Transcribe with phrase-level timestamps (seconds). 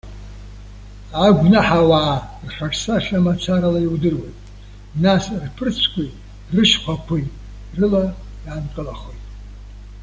[1.25, 2.15] Агәнаҳауаа
[2.47, 4.39] рхаҿсахьа мацарала иудыруеит,
[5.03, 6.11] нас рԥырцәқәеи
[6.55, 7.25] рышьхәақәеи
[7.77, 8.03] рыла
[8.45, 9.23] иаанкылахоит.